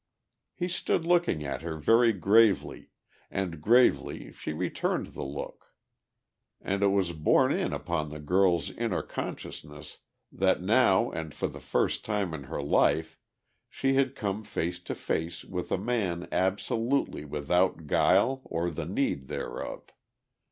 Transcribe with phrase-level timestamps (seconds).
[0.55, 2.89] He stood looking at her very gravely
[3.29, 5.75] and gravely she returned the look.
[6.59, 9.99] And it was borne in upon the girl's inner consciousness
[10.31, 13.19] that now and for the first time in her life
[13.69, 19.27] she had come face to face with a man absolutely without guile or the need
[19.27, 19.83] thereof.